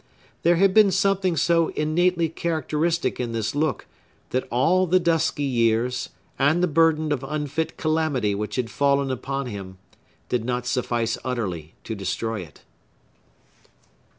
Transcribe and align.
There 0.41 0.55
had 0.55 0.73
been 0.73 0.89
something 0.89 1.37
so 1.37 1.67
innately 1.75 2.27
characteristic 2.27 3.19
in 3.19 3.33
this 3.33 3.53
look, 3.53 3.85
that 4.31 4.47
all 4.49 4.87
the 4.87 4.99
dusky 4.99 5.43
years, 5.43 6.09
and 6.39 6.63
the 6.63 6.67
burden 6.67 7.11
of 7.11 7.23
unfit 7.23 7.77
calamity 7.77 8.33
which 8.33 8.55
had 8.55 8.71
fallen 8.71 9.11
upon 9.11 9.45
him, 9.45 9.77
did 10.27 10.43
not 10.43 10.65
suffice 10.65 11.19
utterly 11.23 11.75
to 11.83 11.93
destroy 11.93 12.39
it. 12.41 12.61